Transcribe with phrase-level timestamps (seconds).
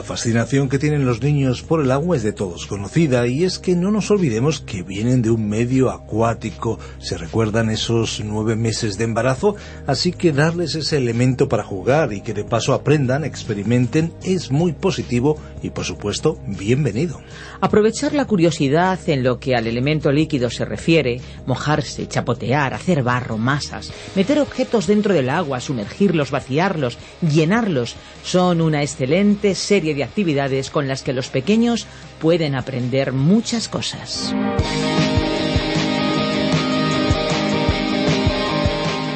[0.00, 3.58] La fascinación que tienen los niños por el agua es de todos conocida y es
[3.58, 8.96] que no nos olvidemos que vienen de un medio acuático, se recuerdan esos nueve meses
[8.96, 14.14] de embarazo, así que darles ese elemento para jugar y que de paso aprendan, experimenten,
[14.22, 17.20] es muy positivo y por supuesto bienvenido.
[17.60, 23.36] Aprovechar la curiosidad en lo que al elemento líquido se refiere, mojarse, chapotear, hacer barro,
[23.36, 30.70] masas, meter objetos dentro del agua, sumergirlos, vaciarlos, llenarlos, son una excelente serie de actividades
[30.70, 31.86] con las que los pequeños
[32.20, 34.34] pueden aprender muchas cosas.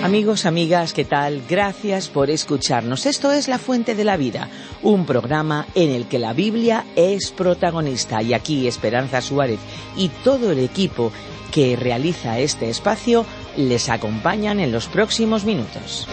[0.05, 1.43] Amigos, amigas, ¿qué tal?
[1.49, 3.07] Gracias por escucharnos.
[3.07, 4.51] Esto es La Fuente de la Vida,
[4.83, 9.61] un programa en el que la Biblia es protagonista y aquí Esperanza Suárez
[9.97, 11.11] y todo el equipo
[11.51, 13.25] que realiza este espacio
[13.57, 16.07] les acompañan en los próximos minutos.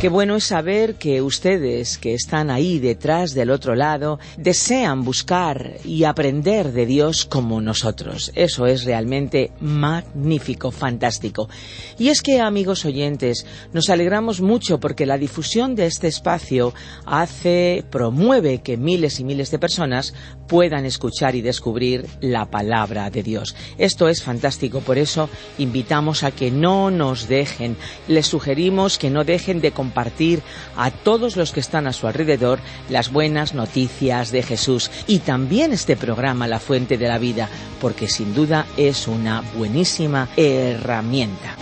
[0.00, 5.74] Qué bueno es saber que ustedes que están ahí detrás del otro lado desean buscar
[5.84, 8.32] y aprender de Dios como nosotros.
[8.34, 11.50] Eso es realmente magnífico, fantástico.
[11.98, 16.72] Y es que, amigos oyentes, nos alegramos mucho porque la difusión de este espacio
[17.04, 20.14] hace, promueve que miles y miles de personas
[20.48, 23.54] puedan escuchar y descubrir la palabra de Dios.
[23.76, 27.76] Esto es fantástico, por eso invitamos a que no nos dejen,
[28.08, 29.89] les sugerimos que no dejen de compartir
[30.76, 35.72] a todos los que están a su alrededor las buenas noticias de Jesús y también
[35.72, 37.48] este programa La Fuente de la Vida,
[37.80, 41.56] porque sin duda es una buenísima herramienta.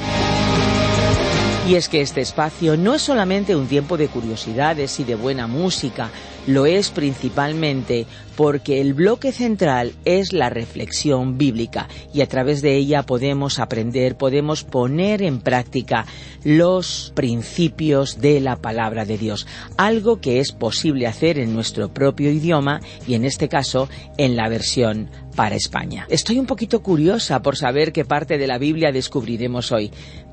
[1.68, 5.46] Y es que este espacio no es solamente un tiempo de curiosidades y de buena
[5.46, 6.08] música,
[6.46, 8.06] lo es principalmente
[8.38, 14.16] porque el bloque central es la reflexión bíblica y a través de ella podemos aprender,
[14.16, 16.06] podemos poner en práctica
[16.44, 22.30] los principios de la palabra de Dios, algo que es posible hacer en nuestro propio
[22.30, 23.88] idioma y en este caso
[24.18, 26.06] en la versión para España.
[26.08, 29.90] Estoy un poquito curiosa por saber qué parte de la Biblia descubriremos hoy.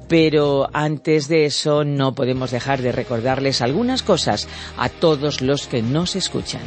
[0.07, 5.81] Pero antes de eso no podemos dejar de recordarles algunas cosas a todos los que
[5.81, 6.61] nos escuchan.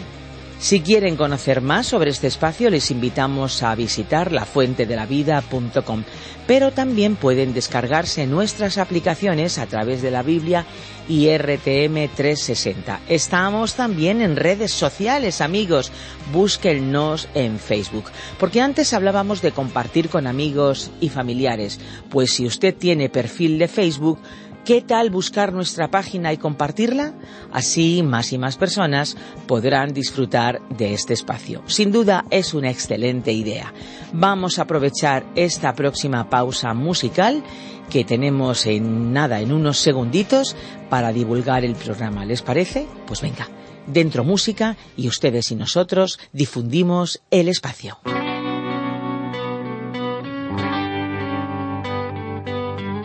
[0.61, 6.03] Si quieren conocer más sobre este espacio, les invitamos a visitar lafuentedelavida.com,
[6.49, 10.67] pero también pueden descargarse nuestras aplicaciones a través de la Biblia
[11.09, 13.01] y RTM 360.
[13.09, 15.93] Estamos también en redes sociales, amigos.
[16.33, 18.07] Búsquennos en Facebook.
[18.41, 21.79] Porque antes hablábamos de compartir con amigos y familiares.
[22.11, 24.19] Pues si usted tiene perfil de Facebook,
[24.69, 27.15] ¿Qué tal buscar nuestra página y compartirla?
[27.51, 31.63] Así más y más personas podrán disfrutar de este espacio.
[31.69, 33.73] Sin duda es una excelente idea.
[34.13, 37.43] Vamos a aprovechar esta próxima pausa musical
[37.89, 40.55] que tenemos en nada, en unos segunditos,
[40.91, 42.27] para divulgar el programa.
[42.27, 42.87] ¿Les parece?
[43.07, 43.49] Pues venga,
[43.87, 48.01] dentro música y ustedes y nosotros difundimos el espacio.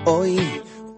[0.06, 0.38] Hoy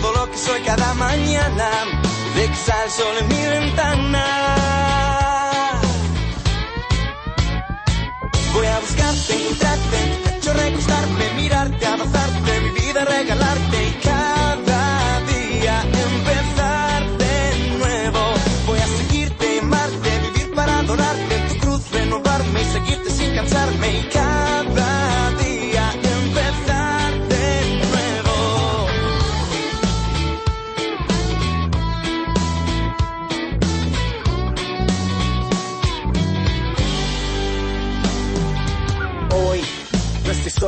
[0.00, 1.68] todo lo que soy cada mañana,
[2.34, 4.26] de que sale el en mi ventana.
[8.54, 12.23] Voy a buscarte, encontrarte, pecho recostarme, mirarte, abrazarte,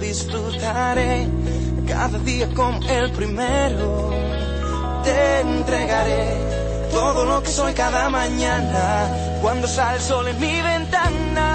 [0.00, 1.28] Disfrutaré
[1.86, 4.10] cada día como el primero.
[5.04, 6.34] Te entregaré
[6.90, 11.48] todo lo que soy cada mañana cuando sale el sol en mi ventana.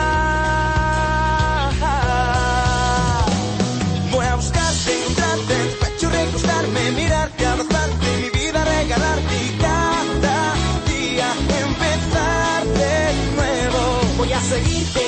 [4.11, 10.53] Voy a buscarte, encontrarte en tu pecho, recostarme, mirarte, abrazarte, mi vida regalarte y cada
[10.87, 11.27] día
[11.65, 14.01] empezar de nuevo.
[14.17, 15.04] voy a seguirte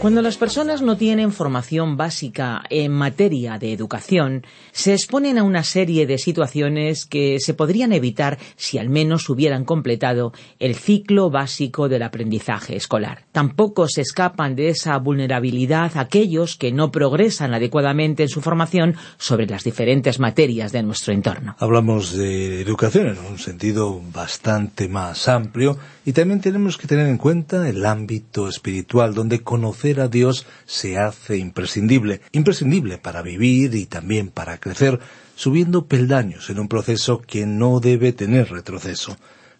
[0.00, 5.64] Cuando las personas no tienen formación básica en materia de educación, se exponen a una
[5.64, 11.88] serie de situaciones que se podrían evitar si al menos hubieran completado el ciclo básico
[11.88, 13.24] del aprendizaje escolar.
[13.32, 19.46] Tampoco se escapan de esa vulnerabilidad aquellos que no progresan adecuadamente en su formación sobre
[19.46, 21.56] las diferentes materias de nuestro entorno.
[21.58, 27.18] Hablamos de educación en un sentido bastante más amplio y también tenemos que tener en
[27.18, 33.86] cuenta el ámbito espiritual donde conocer a Dios se hace imprescindible, imprescindible para vivir y
[33.86, 35.00] también para crecer,
[35.34, 39.16] subiendo peldaños en un proceso que no debe tener retroceso.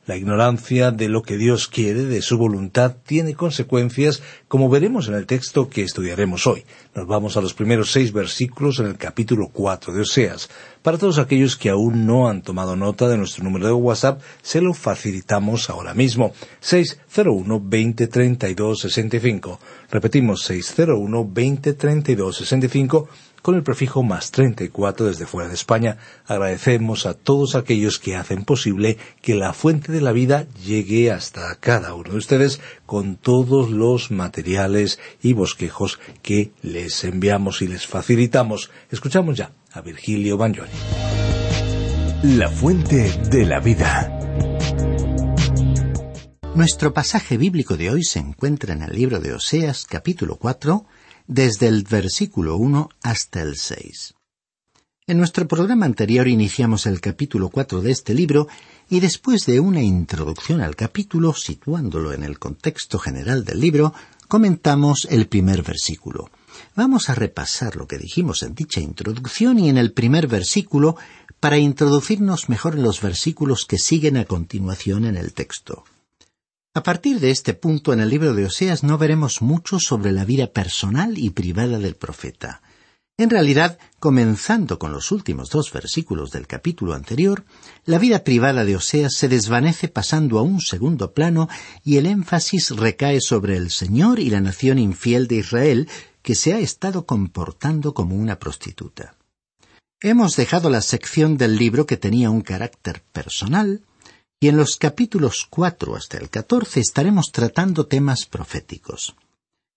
[0.09, 5.13] La ignorancia de lo que Dios quiere, de su voluntad, tiene consecuencias, como veremos en
[5.13, 6.65] el texto que estudiaremos hoy.
[6.95, 10.49] Nos vamos a los primeros seis versículos en el capítulo 4 de Oseas.
[10.81, 14.63] Para todos aquellos que aún no han tomado nota de nuestro número de WhatsApp, se
[14.63, 16.33] lo facilitamos ahora mismo.
[16.61, 19.61] 601 2032 65.
[19.91, 23.09] Repetimos 601 2032 65
[23.42, 25.99] con el prefijo más 34 desde fuera de España.
[26.26, 31.54] Agradecemos a todos aquellos que hacen posible que la fuente de la vida llegue hasta
[31.57, 37.87] cada uno de ustedes con todos los materiales y bosquejos que les enviamos y les
[37.87, 38.71] facilitamos.
[38.90, 40.71] Escuchamos ya a Virgilio Bagnoli.
[42.23, 44.14] La fuente de la vida.
[46.54, 50.85] Nuestro pasaje bíblico de hoy se encuentra en el libro de Oseas capítulo 4,
[51.28, 54.14] desde el versículo 1 hasta el 6.
[55.06, 58.49] En nuestro programa anterior iniciamos el capítulo 4 de este libro
[58.88, 63.92] y después de una introducción al capítulo, situándolo en el contexto general del libro,
[64.26, 66.30] comentamos el primer versículo.
[66.75, 70.97] Vamos a repasar lo que dijimos en dicha introducción y en el primer versículo
[71.40, 75.85] para introducirnos mejor en los versículos que siguen a continuación en el texto.
[76.78, 80.25] A partir de este punto en el libro de Oseas no veremos mucho sobre la
[80.25, 82.62] vida personal y privada del profeta.
[83.16, 87.44] En realidad, comenzando con los últimos dos versículos del capítulo anterior,
[87.85, 91.49] la vida privada de Oseas se desvanece pasando a un segundo plano
[91.82, 95.88] y el énfasis recae sobre el Señor y la nación infiel de Israel
[96.23, 99.16] que se ha estado comportando como una prostituta.
[100.00, 103.82] Hemos dejado la sección del libro que tenía un carácter personal,
[104.40, 109.16] y en los capítulos 4 hasta el 14 estaremos tratando temas proféticos.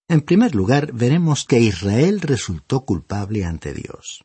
[0.08, 4.24] En primer lugar, veremos que Israel resultó culpable ante Dios.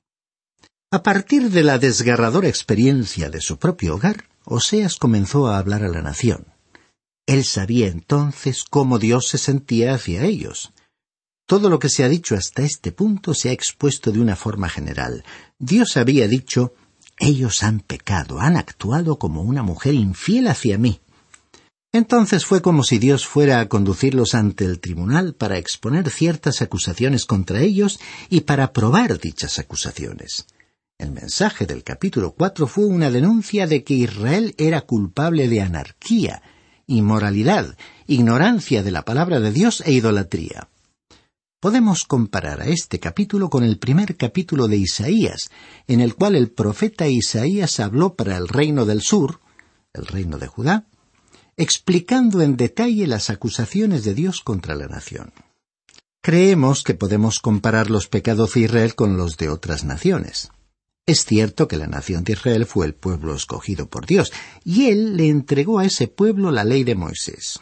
[0.90, 5.88] A partir de la desgarradora experiencia de su propio hogar, Oseas comenzó a hablar a
[5.88, 6.46] la nación.
[7.26, 10.72] Él sabía entonces cómo Dios se sentía hacia ellos.
[11.46, 14.68] Todo lo que se ha dicho hasta este punto se ha expuesto de una forma
[14.68, 15.24] general.
[15.58, 16.74] Dios había dicho
[17.18, 21.00] ellos han pecado, han actuado como una mujer infiel hacia mí.
[21.92, 27.24] Entonces fue como si Dios fuera a conducirlos ante el tribunal para exponer ciertas acusaciones
[27.24, 30.46] contra ellos y para probar dichas acusaciones.
[30.98, 36.42] El mensaje del capítulo cuatro fue una denuncia de que Israel era culpable de anarquía,
[36.86, 40.68] inmoralidad, ignorancia de la palabra de Dios e idolatría.
[41.58, 45.48] Podemos comparar a este capítulo con el primer capítulo de Isaías,
[45.86, 49.40] en el cual el profeta Isaías habló para el reino del sur,
[49.94, 50.86] el reino de Judá,
[51.56, 55.32] explicando en detalle las acusaciones de Dios contra la nación.
[56.22, 60.50] Creemos que podemos comparar los pecados de Israel con los de otras naciones.
[61.06, 64.30] Es cierto que la nación de Israel fue el pueblo escogido por Dios,
[64.62, 67.60] y Él le entregó a ese pueblo la ley de Moisés.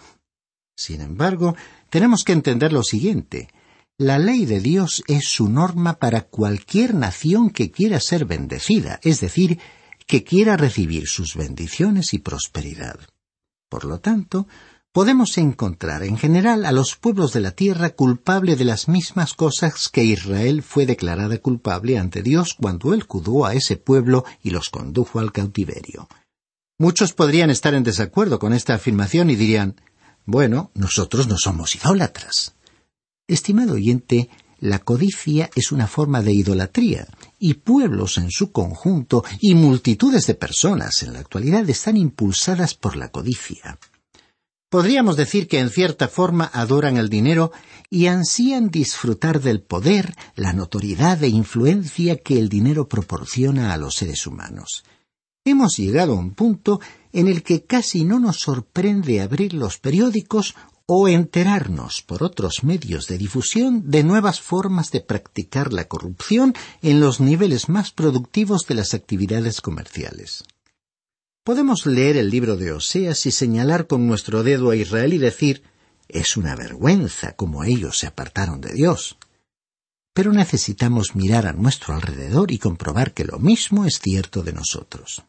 [0.76, 1.54] Sin embargo,
[1.90, 3.50] tenemos que entender lo siguiente.
[3.98, 9.20] La ley de Dios es su norma para cualquier nación que quiera ser bendecida, es
[9.20, 9.60] decir,
[10.08, 12.98] que quiera recibir sus bendiciones y prosperidad.
[13.68, 14.48] Por lo tanto,
[14.90, 19.88] podemos encontrar en general a los pueblos de la tierra culpable de las mismas cosas
[19.88, 24.70] que Israel fue declarada culpable ante Dios cuando él judó a ese pueblo y los
[24.70, 26.08] condujo al cautiverio.
[26.78, 29.80] Muchos podrían estar en desacuerdo con esta afirmación y dirían
[30.24, 32.56] bueno, nosotros no somos idólatras.
[33.26, 34.28] Estimado oyente,
[34.58, 37.06] la codicia es una forma de idolatría,
[37.38, 42.96] y pueblos en su conjunto y multitudes de personas en la actualidad están impulsadas por
[42.96, 43.78] la codicia.
[44.68, 47.52] Podríamos decir que en cierta forma adoran el dinero
[47.88, 53.94] y ansían disfrutar del poder, la notoriedad e influencia que el dinero proporciona a los
[53.94, 54.84] seres humanos.
[55.46, 56.80] Hemos llegado a un punto
[57.12, 60.54] en el que casi no nos sorprende abrir los periódicos
[60.86, 67.00] o enterarnos por otros medios de difusión de nuevas formas de practicar la corrupción en
[67.00, 70.44] los niveles más productivos de las actividades comerciales.
[71.42, 75.62] Podemos leer el libro de Oseas y señalar con nuestro dedo a Israel y decir
[76.08, 79.16] es una vergüenza como ellos se apartaron de Dios.
[80.12, 85.24] Pero necesitamos mirar a nuestro alrededor y comprobar que lo mismo es cierto de nosotros.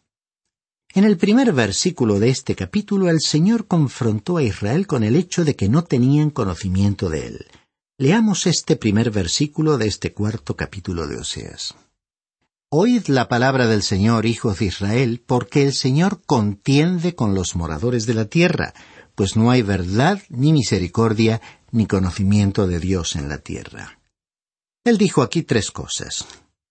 [0.96, 5.44] En el primer versículo de este capítulo el Señor confrontó a Israel con el hecho
[5.44, 7.48] de que no tenían conocimiento de él.
[7.98, 11.76] Leamos este primer versículo de este cuarto capítulo de Oseas.
[12.70, 18.06] Oíd la palabra del Señor, hijos de Israel, porque el Señor contiende con los moradores
[18.06, 18.74] de la tierra,
[19.16, 24.00] pues no hay verdad, ni misericordia, ni conocimiento de Dios en la tierra.
[24.86, 26.26] Él dijo aquí tres cosas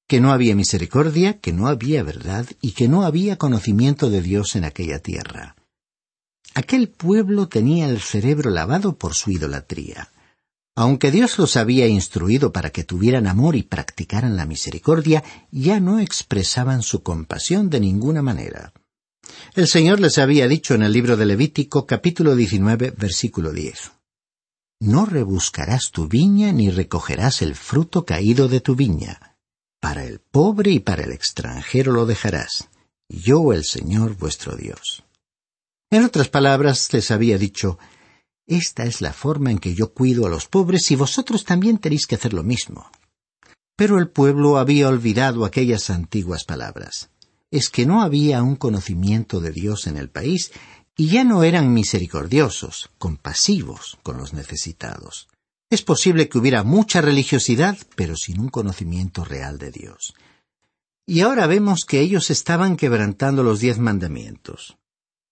[0.07, 4.55] que no había misericordia, que no había verdad y que no había conocimiento de Dios
[4.57, 5.57] en aquella tierra.
[6.55, 10.11] Aquel pueblo tenía el cerebro lavado por su idolatría.
[10.77, 16.01] Aunque Dios los había instruido para que tuvieran amor y practicaran la misericordia, ya no
[16.01, 18.73] expresaban su compasión de ninguna manera.
[19.55, 23.93] El Señor les había dicho en el libro de Levítico capítulo 19 versículo 10.
[24.81, 29.34] No rebuscarás tu viña ni recogerás el fruto caído de tu viña
[29.85, 32.71] para el pobre y para el extranjero lo dejarás,
[33.07, 35.05] yo el Señor vuestro Dios.
[35.91, 37.79] En otras palabras, les había dicho,
[38.47, 42.07] esta es la forma en que yo cuido a los pobres y vosotros también tenéis
[42.07, 42.91] que hacer lo mismo.
[43.77, 47.11] Pero el pueblo había olvidado aquellas antiguas palabras.
[47.51, 50.51] Es que no había un conocimiento de Dios en el país
[50.97, 55.29] y ya no eran misericordiosos, compasivos con los necesitados.
[55.75, 60.15] Es posible que hubiera mucha religiosidad, pero sin un conocimiento real de Dios.
[61.05, 64.77] Y ahora vemos que ellos estaban quebrantando los diez mandamientos.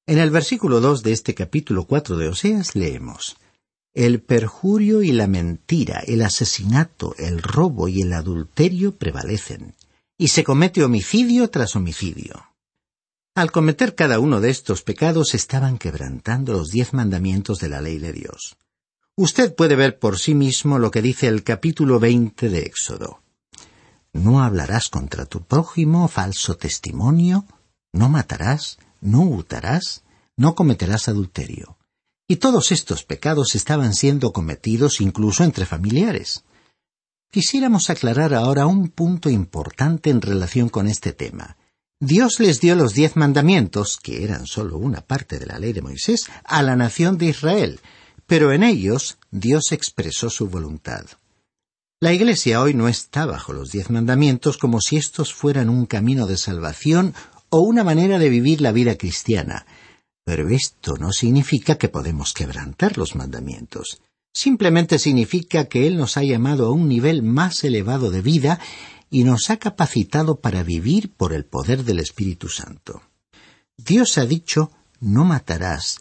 [0.05, 3.37] En el versículo dos de este capítulo cuatro de Oseas leemos
[3.95, 9.77] El perjurio y la mentira, el asesinato, el robo y el adulterio prevalecen,
[10.19, 12.49] y se comete homicidio tras homicidio.
[13.37, 17.99] Al cometer cada uno de estos pecados estaban quebrantando los diez mandamientos de la ley
[17.99, 18.57] de Dios.
[19.17, 23.21] Usted puede ver por sí mismo lo que dice el capítulo veinte de Éxodo.
[24.15, 27.45] No hablarás contra tu prójimo falso testimonio,
[27.93, 30.03] no matarás, no hurtarás,
[30.37, 31.77] no cometerás adulterio.
[32.27, 36.45] Y todos estos pecados estaban siendo cometidos incluso entre familiares.
[37.31, 41.59] Quisiéramos aclarar ahora un punto importante en relación con este tema.
[42.01, 45.83] Dios les dio los diez mandamientos, que eran solo una parte de la ley de
[45.83, 47.81] Moisés, a la nación de Israel,
[48.33, 51.05] pero en ellos Dios expresó su voluntad.
[52.01, 56.27] La Iglesia hoy no está bajo los diez mandamientos como si estos fueran un camino
[56.27, 57.13] de salvación
[57.51, 59.67] o una manera de vivir la vida cristiana,
[60.25, 64.01] pero esto no significa que podemos quebrantar los mandamientos.
[64.33, 68.61] Simplemente significa que Él nos ha llamado a un nivel más elevado de vida
[69.11, 73.03] y nos ha capacitado para vivir por el poder del Espíritu Santo.
[73.77, 74.71] Dios ha dicho
[75.01, 76.01] no matarás,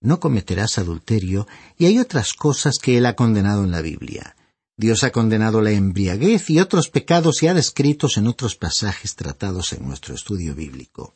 [0.00, 4.36] no cometerás adulterio, y hay otras cosas que Él ha condenado en la Biblia.
[4.76, 9.84] Dios ha condenado la embriaguez y otros pecados ya descritos en otros pasajes tratados en
[9.86, 11.14] nuestro estudio bíblico.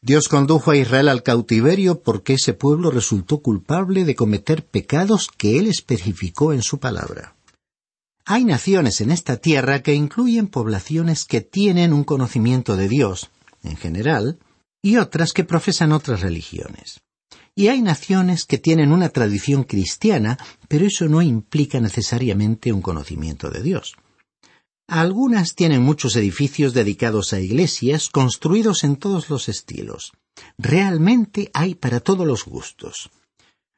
[0.00, 5.58] Dios condujo a Israel al cautiverio porque ese pueblo resultó culpable de cometer pecados que
[5.58, 7.34] Él especificó en su palabra.
[8.24, 13.30] Hay naciones en esta tierra que incluyen poblaciones que tienen un conocimiento de Dios,
[13.64, 14.38] en general,
[14.80, 17.00] y otras que profesan otras religiones.
[17.58, 20.36] Y hay naciones que tienen una tradición cristiana,
[20.68, 23.96] pero eso no implica necesariamente un conocimiento de Dios.
[24.86, 30.12] Algunas tienen muchos edificios dedicados a iglesias, construidos en todos los estilos.
[30.58, 33.10] Realmente hay para todos los gustos.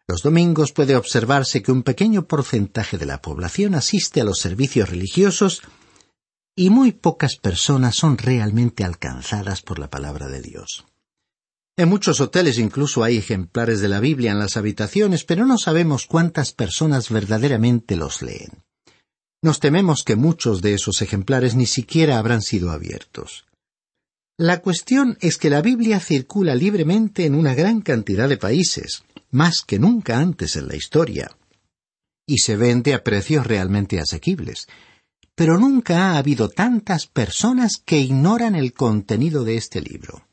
[0.08, 4.88] Los domingos puede observarse que un pequeño porcentaje de la población asiste a los servicios
[4.88, 5.62] religiosos
[6.56, 10.87] y muy pocas personas son realmente alcanzadas por la palabra de Dios.
[11.78, 16.06] En muchos hoteles incluso hay ejemplares de la Biblia en las habitaciones, pero no sabemos
[16.06, 18.64] cuántas personas verdaderamente los leen.
[19.42, 23.46] Nos tememos que muchos de esos ejemplares ni siquiera habrán sido abiertos.
[24.36, 29.62] La cuestión es que la Biblia circula libremente en una gran cantidad de países, más
[29.62, 31.30] que nunca antes en la historia,
[32.26, 34.66] y se vende a precios realmente asequibles.
[35.36, 40.27] Pero nunca ha habido tantas personas que ignoran el contenido de este libro.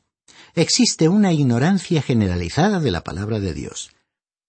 [0.58, 3.90] Existe una ignorancia generalizada de la palabra de Dios.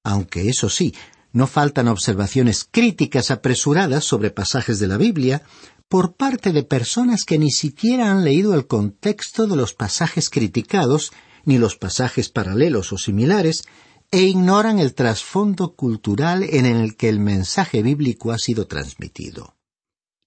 [0.06, 0.96] Aunque eso sí,
[1.34, 5.42] no faltan observaciones críticas apresuradas sobre pasajes de la Biblia
[5.90, 11.12] por parte de personas que ni siquiera han leído el contexto de los pasajes criticados,
[11.44, 13.66] ni los pasajes paralelos o similares,
[14.10, 19.57] e ignoran el trasfondo cultural en el que el mensaje bíblico ha sido transmitido.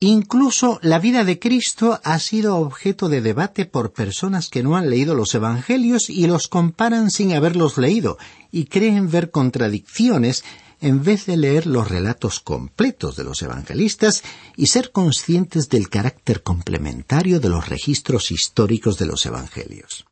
[0.03, 4.89] Incluso la vida de Cristo ha sido objeto de debate por personas que no han
[4.89, 8.17] leído los Evangelios y los comparan sin haberlos leído,
[8.51, 10.43] y creen ver contradicciones
[10.81, 14.23] en vez de leer los relatos completos de los evangelistas
[14.57, 20.07] y ser conscientes del carácter complementario de los registros históricos de los evangelios.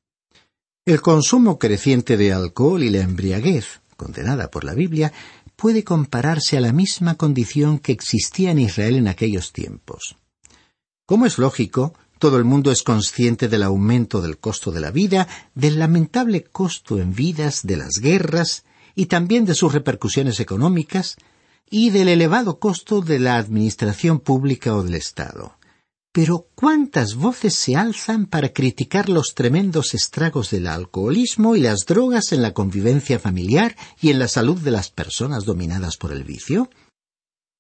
[0.85, 5.13] El consumo creciente de alcohol y la embriaguez, condenada por la Biblia,
[5.59, 10.17] puede compararse a la misma condición que existía en Israel en aquellos tiempos.
[11.05, 15.27] Como es lógico, todo el mundo es consciente del aumento del costo de la vida,
[15.57, 18.63] del lamentable costo en vidas, de las guerras,
[18.95, 21.17] y también de sus repercusiones económicas
[21.69, 25.58] y del elevado costo de la administración pública o del Estado.
[26.21, 32.33] Pero ¿cuántas voces se alzan para criticar los tremendos estragos del alcoholismo y las drogas
[32.33, 36.71] en la convivencia familiar y en la salud de las personas dominadas por el vicio?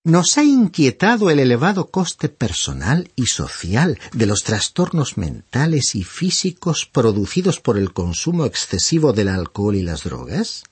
[0.02, 6.84] Nos ha inquietado el elevado coste personal y social de los trastornos mentales y físicos
[6.84, 10.64] producidos por el consumo excesivo del alcohol y las drogas?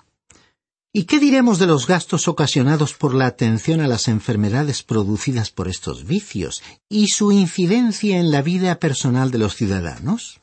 [0.98, 5.68] ¿Y qué diremos de los gastos ocasionados por la atención a las enfermedades producidas por
[5.68, 10.40] estos vicios y su incidencia en la vida personal de los ciudadanos?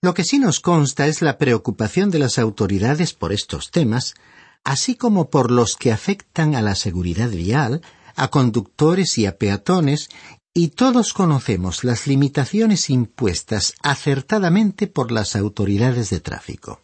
[0.00, 4.14] Lo que sí nos consta es la preocupación de las autoridades por estos temas,
[4.62, 7.82] así como por los que afectan a la seguridad vial,
[8.14, 10.10] a conductores y a peatones,
[10.54, 16.82] y todos conocemos las limitaciones impuestas acertadamente por las autoridades de tráfico.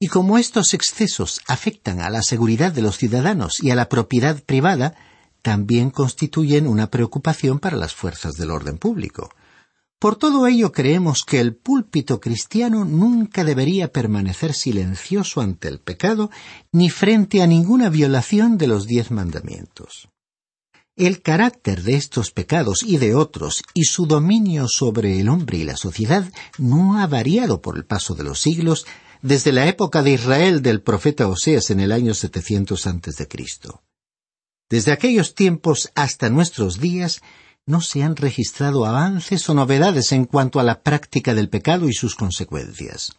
[0.00, 4.42] Y como estos excesos afectan a la seguridad de los ciudadanos y a la propiedad
[4.42, 4.94] privada,
[5.42, 9.30] también constituyen una preocupación para las fuerzas del orden público.
[9.98, 16.30] Por todo ello creemos que el púlpito cristiano nunca debería permanecer silencioso ante el pecado
[16.72, 20.08] ni frente a ninguna violación de los diez mandamientos.
[20.96, 25.64] El carácter de estos pecados y de otros y su dominio sobre el hombre y
[25.64, 28.86] la sociedad no ha variado por el paso de los siglos
[29.24, 33.28] desde la época de Israel del profeta Oseas en el año 700 a.C.
[34.68, 37.22] Desde aquellos tiempos hasta nuestros días
[37.64, 41.94] no se han registrado avances o novedades en cuanto a la práctica del pecado y
[41.94, 43.16] sus consecuencias.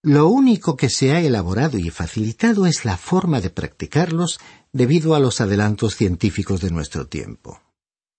[0.00, 4.38] Lo único que se ha elaborado y facilitado es la forma de practicarlos
[4.72, 7.63] debido a los adelantos científicos de nuestro tiempo.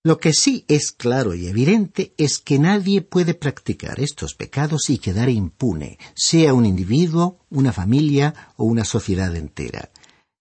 [0.05, 4.99] Lo que sí es claro y evidente es que nadie puede practicar estos pecados y
[4.99, 9.89] quedar impune, sea un individuo, una familia o una sociedad entera.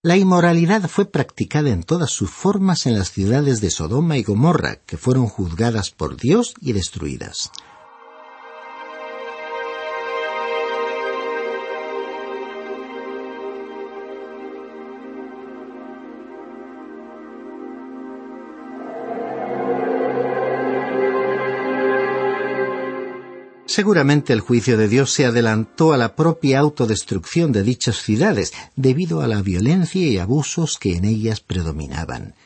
[0.03, 4.83] La inmoralidad fue practicada en todas sus formas en las ciudades de Sodoma y Gomorra,
[4.85, 7.51] que fueron juzgadas por Dios y destruidas.
[23.75, 29.21] Seguramente el juicio de Dios se adelantó a la propia autodestrucción de dichas ciudades debido
[29.21, 32.37] a la violencia y abusos que en ellas predominaban.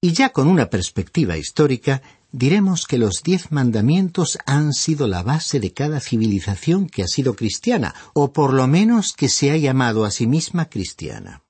[0.00, 5.60] Y ya con una perspectiva histórica, diremos que los diez mandamientos han sido la base
[5.60, 10.04] de cada civilización que ha sido cristiana, o por lo menos que se ha llamado
[10.04, 11.44] a sí misma cristiana.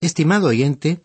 [0.00, 1.00] Estimado oyente,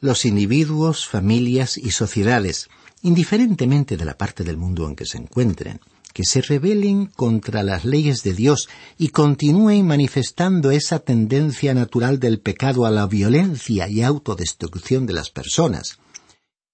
[0.00, 2.70] los individuos, familias y sociedades,
[3.02, 5.78] indiferentemente de la parte del mundo en que se encuentren,
[6.12, 12.40] que se rebelen contra las leyes de Dios y continúen manifestando esa tendencia natural del
[12.40, 15.98] pecado a la violencia y autodestrucción de las personas,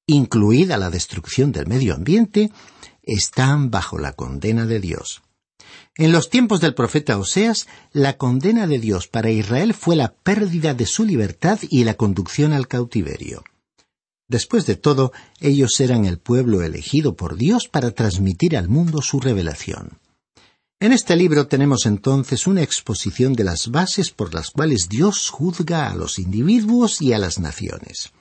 [0.07, 2.51] incluida la destrucción del medio ambiente,
[3.03, 5.23] están bajo la condena de Dios.
[5.97, 10.73] En los tiempos del profeta Oseas, la condena de Dios para Israel fue la pérdida
[10.73, 13.43] de su libertad y la conducción al cautiverio.
[14.29, 19.21] Después de todo, ellos eran el pueblo elegido por Dios para transmitir al mundo su
[19.21, 19.99] revelación.
[20.81, 25.91] En este libro tenemos entonces una exposición de las bases por las cuales Dios juzga
[25.91, 28.13] a los individuos y a las naciones.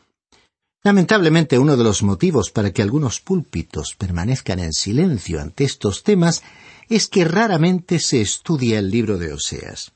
[0.82, 6.41] Lamentablemente uno de los motivos para que algunos púlpitos permanezcan en silencio ante estos temas
[6.88, 9.91] es que raramente se estudia el libro de Oseas.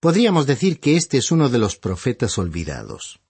[0.00, 3.20] Podríamos decir que este es uno de los profetas olvidados.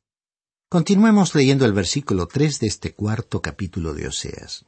[0.69, 4.65] Continuemos leyendo el versículo tres de este cuarto capítulo de Oseas.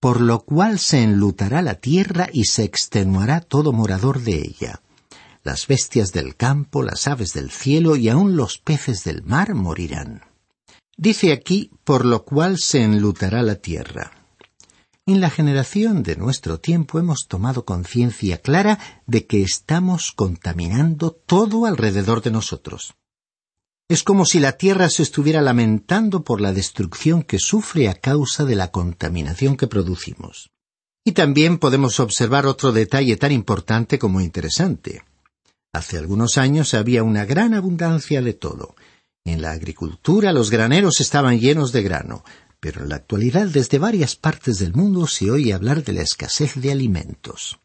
[0.00, 4.82] Por lo cual se enlutará la tierra y se extenuará todo morador de ella.
[5.42, 10.22] Las bestias del campo, las aves del cielo y aun los peces del mar morirán.
[10.96, 14.12] Dice aquí, por lo cual se enlutará la tierra.
[15.06, 21.66] En la generación de nuestro tiempo hemos tomado conciencia clara de que estamos contaminando todo
[21.66, 22.94] alrededor de nosotros.
[23.90, 28.44] Es como si la Tierra se estuviera lamentando por la destrucción que sufre a causa
[28.44, 30.52] de la contaminación que producimos.
[31.04, 35.02] Y también podemos observar otro detalle tan importante como interesante.
[35.72, 38.76] Hace algunos años había una gran abundancia de todo.
[39.24, 42.22] En la agricultura los graneros estaban llenos de grano,
[42.60, 46.54] pero en la actualidad desde varias partes del mundo se oye hablar de la escasez
[46.54, 47.59] de alimentos.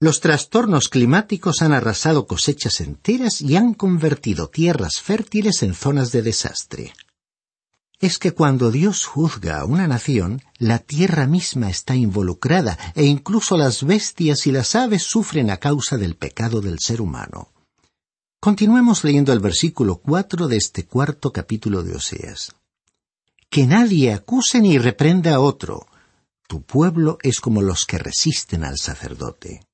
[0.00, 6.22] Los trastornos climáticos han arrasado cosechas enteras y han convertido tierras fértiles en zonas de
[6.22, 6.92] desastre.
[7.98, 13.56] Es que cuando Dios juzga a una nación, la tierra misma está involucrada e incluso
[13.56, 17.48] las bestias y las aves sufren a causa del pecado del ser humano.
[18.38, 22.54] Continuemos leyendo el versículo cuatro de este cuarto capítulo de Oseas.
[23.50, 25.88] Que nadie acuse ni reprenda a otro.
[26.46, 29.67] Tu pueblo es como los que resisten al sacerdote.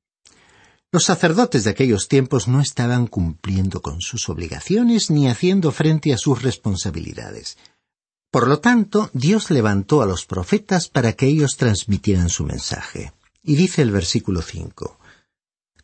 [0.94, 6.18] Los sacerdotes de aquellos tiempos no estaban cumpliendo con sus obligaciones ni haciendo frente a
[6.18, 7.58] sus responsabilidades.
[8.30, 13.12] Por lo tanto, Dios levantó a los profetas para que ellos transmitieran su mensaje.
[13.42, 15.00] Y dice el versículo cinco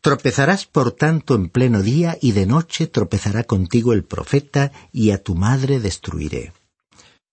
[0.00, 5.20] Tropezarás por tanto en pleno día y de noche tropezará contigo el profeta y a
[5.20, 6.52] tu madre destruiré.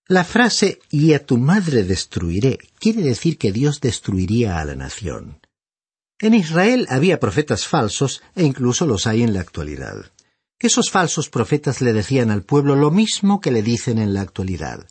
[0.07, 5.41] La frase y a tu madre destruiré quiere decir que Dios destruiría a la nación.
[6.19, 10.11] En Israel había profetas falsos e incluso los hay en la actualidad.
[10.59, 14.87] Esos falsos profetas le decían al pueblo lo mismo que le dicen en la actualidad.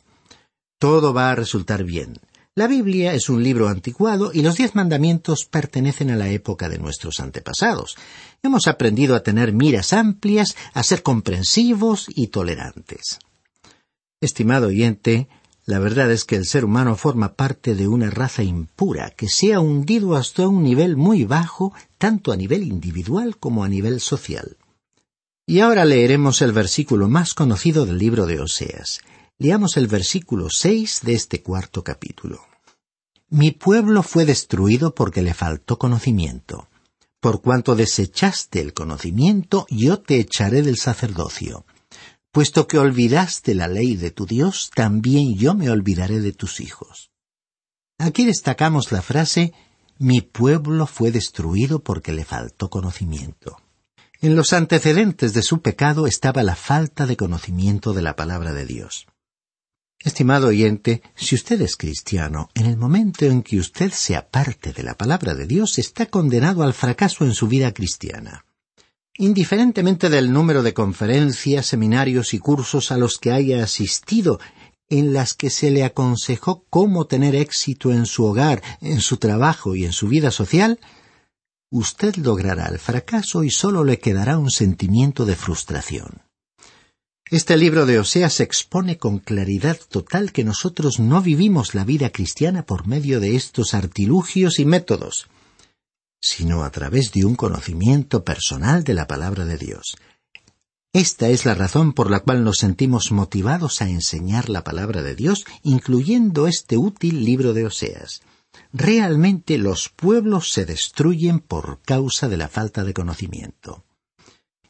[0.79, 2.19] Todo va a resultar bien.
[2.55, 6.79] La Biblia es un libro anticuado y los diez mandamientos pertenecen a la época de
[6.79, 7.97] nuestros antepasados.
[8.41, 13.19] Hemos aprendido a tener miras amplias, a ser comprensivos y tolerantes.
[14.21, 15.27] Estimado oyente,
[15.67, 19.53] la verdad es que el ser humano forma parte de una raza impura que se
[19.53, 24.55] ha hundido hasta un nivel muy bajo, tanto a nivel individual como a nivel social.
[25.45, 29.01] Y ahora leeremos el versículo más conocido del libro de Oseas.
[29.39, 32.45] Leamos el versículo seis de este cuarto capítulo.
[33.29, 36.69] Mi pueblo fue destruido porque le faltó conocimiento.
[37.19, 41.65] Por cuanto desechaste el conocimiento, yo te echaré del sacerdocio
[42.37, 47.09] Puesto que olvidaste la ley de tu Dios, también yo me olvidaré de tus hijos.
[47.97, 49.53] Aquí destacamos la frase
[49.97, 53.57] Mi pueblo fue destruido porque le faltó conocimiento.
[54.21, 58.67] En los antecedentes de su pecado estaba la falta de conocimiento de la palabra de
[58.67, 59.07] Dios.
[59.97, 64.83] Estimado oyente, si usted es cristiano, en el momento en que usted se aparte de
[64.83, 68.45] la palabra de Dios, está condenado al fracaso en su vida cristiana.
[69.17, 74.39] Indiferentemente del número de conferencias, seminarios y cursos a los que haya asistido,
[74.89, 79.75] en las que se le aconsejó cómo tener éxito en su hogar, en su trabajo
[79.75, 80.79] y en su vida social,
[81.69, 86.21] usted logrará el fracaso y solo le quedará un sentimiento de frustración.
[87.29, 92.65] Este libro de Oseas expone con claridad total que nosotros no vivimos la vida cristiana
[92.65, 95.27] por medio de estos artilugios y métodos,
[96.19, 99.97] sino a través de un conocimiento personal de la palabra de Dios.
[100.93, 105.15] Esta es la razón por la cual nos sentimos motivados a enseñar la palabra de
[105.15, 108.21] Dios, incluyendo este útil libro de Oseas.
[108.73, 113.83] Realmente los pueblos se destruyen por causa de la falta de conocimiento.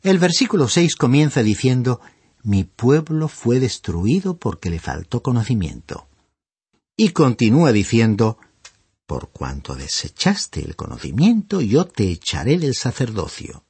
[0.01, 2.01] El versículo seis comienza diciendo
[2.43, 6.07] Mi pueblo fue destruido porque le faltó conocimiento.
[6.97, 8.37] Y continúa diciendo
[9.07, 13.63] Por cuanto desechaste el conocimiento, yo te echaré del sacerdocio.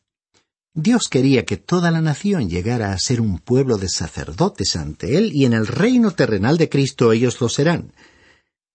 [0.73, 5.32] Dios quería que toda la nación llegara a ser un pueblo de sacerdotes ante Él
[5.34, 7.93] y en el reino terrenal de Cristo ellos lo serán.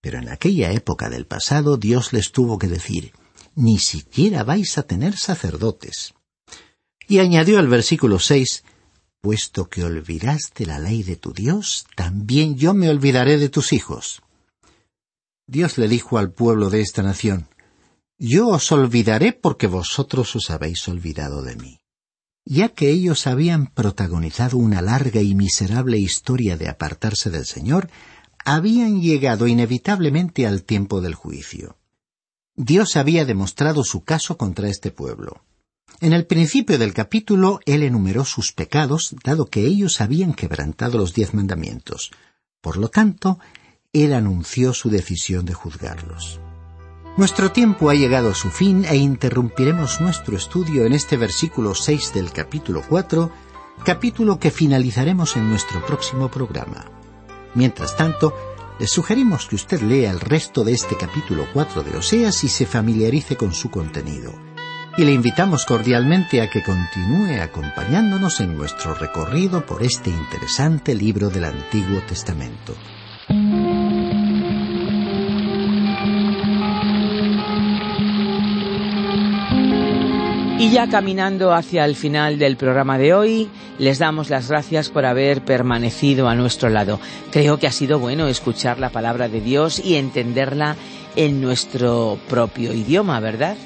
[0.00, 3.12] Pero en aquella época del pasado Dios les tuvo que decir,
[3.56, 6.14] ni siquiera vais a tener sacerdotes.
[7.08, 8.62] Y añadió al versículo seis,
[9.20, 14.22] puesto que olvidaste la ley de tu Dios, también yo me olvidaré de tus hijos.
[15.52, 17.46] Dios le dijo al pueblo de esta nación,
[18.16, 21.78] Yo os olvidaré porque vosotros os habéis olvidado de mí.
[22.46, 27.90] Ya que ellos habían protagonizado una larga y miserable historia de apartarse del Señor,
[28.46, 31.76] habían llegado inevitablemente al tiempo del juicio.
[32.56, 35.44] Dios había demostrado su caso contra este pueblo.
[36.00, 41.12] En el principio del capítulo él enumeró sus pecados, dado que ellos habían quebrantado los
[41.12, 42.10] diez mandamientos.
[42.62, 43.38] Por lo tanto,
[43.94, 46.40] él anunció su decisión de juzgarlos.
[47.18, 52.14] Nuestro tiempo ha llegado a su fin e interrumpiremos nuestro estudio en este versículo seis
[52.14, 53.30] del capítulo cuatro,
[53.84, 56.86] capítulo que finalizaremos en nuestro próximo programa.
[57.54, 58.34] Mientras tanto,
[58.80, 62.64] le sugerimos que usted lea el resto de este capítulo 4 de Oseas y se
[62.64, 64.32] familiarice con su contenido.
[64.96, 71.28] Y le invitamos cordialmente a que continúe acompañándonos en nuestro recorrido por este interesante libro
[71.28, 72.74] del Antiguo Testamento.
[80.62, 83.48] Y ya caminando hacia el final del programa de hoy,
[83.80, 87.00] les damos las gracias por haber permanecido a nuestro lado.
[87.32, 90.76] Creo que ha sido bueno escuchar la palabra de Dios y entenderla
[91.16, 93.56] en nuestro propio idioma, ¿verdad?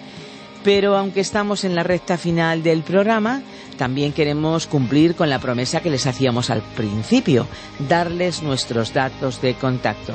[0.65, 3.43] Pero aunque estamos en la recta final del programa,
[3.77, 7.47] también queremos cumplir con la promesa que les hacíamos al principio,
[7.91, 10.15] darles nuestros datos de contacto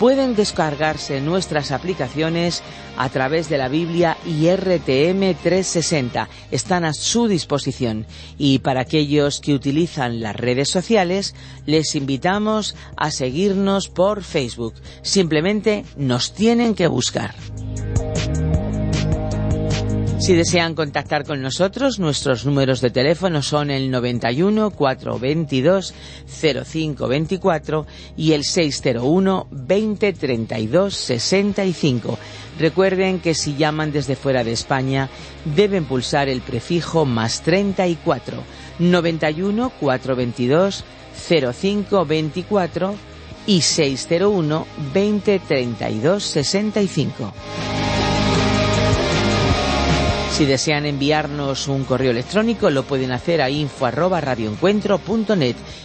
[0.00, 2.62] pueden descargarse nuestras aplicaciones
[2.96, 6.26] a través de la Biblia y RTM 360.
[6.50, 8.06] Están a su disposición.
[8.38, 11.34] Y para aquellos que utilizan las redes sociales,
[11.66, 14.72] les invitamos a seguirnos por Facebook.
[15.02, 17.34] Simplemente nos tienen que buscar.
[20.20, 25.94] Si desean contactar con nosotros, nuestros números de teléfono son el 91 422
[26.26, 27.86] 0524
[28.18, 32.18] y el 601 20 32 65.
[32.58, 35.08] Recuerden que si llaman desde fuera de España
[35.56, 38.42] deben pulsar el prefijo más 34
[38.78, 40.84] 91 422
[41.28, 42.94] 0524
[43.46, 47.32] y 601 20 32 65.
[50.40, 54.22] Si desean enviarnos un correo electrónico, lo pueden hacer a info arroba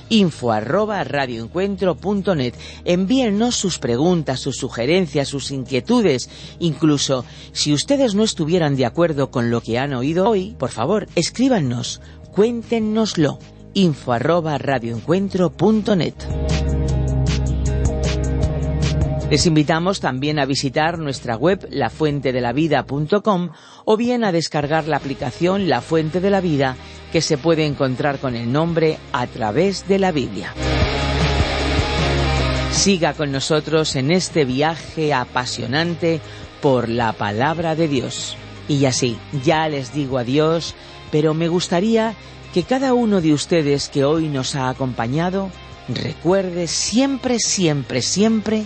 [0.07, 0.53] info.
[2.85, 6.29] Envíennos sus preguntas, sus sugerencias, sus inquietudes.
[6.59, 11.09] Incluso, si ustedes no estuvieran de acuerdo con lo que han oído hoy, por favor,
[11.15, 11.99] escríbanos,
[12.31, 13.39] cuéntenoslo,
[13.73, 14.13] info.
[19.29, 23.49] Les invitamos también a visitar nuestra web lafuentedelavida.com
[23.83, 26.77] o bien a descargar la aplicación La Fuente de la Vida
[27.11, 30.53] que se puede encontrar con el nombre a través de la Biblia.
[32.71, 36.21] Siga con nosotros en este viaje apasionante
[36.61, 38.37] por la palabra de Dios.
[38.67, 40.75] Y así, ya les digo adiós,
[41.11, 42.13] pero me gustaría
[42.53, 45.49] que cada uno de ustedes que hoy nos ha acompañado
[45.87, 48.65] recuerde siempre, siempre, siempre